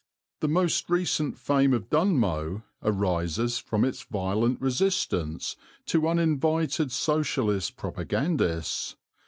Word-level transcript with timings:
The 0.39 0.47
most 0.47 0.89
recent 0.89 1.37
fame 1.37 1.73
of 1.73 1.87
Dunmow 1.91 2.63
arises 2.81 3.59
from 3.59 3.85
its 3.85 4.01
violent 4.01 4.59
resistance 4.59 5.55
to 5.85 6.07
uninvited 6.07 6.91
Socialist 6.91 7.77
propagandists. 7.77 8.95